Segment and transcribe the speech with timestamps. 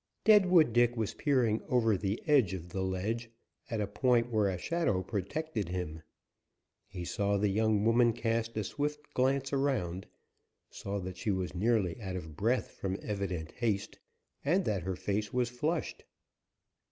[0.23, 3.29] Deadwood Dick was peering over the edge of the ledge,
[3.69, 6.01] at a point where a shadow protected him.
[6.87, 10.07] He saw the young woman cast a swift glance around,
[10.71, 13.99] saw that she was nearly out of breath from evident haste,
[14.43, 16.03] and that her face was flushed.